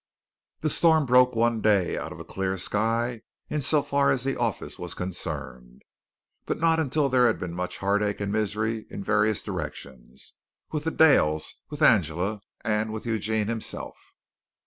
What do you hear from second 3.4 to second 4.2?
in so far